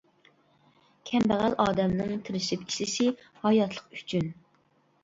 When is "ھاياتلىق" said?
3.45-3.97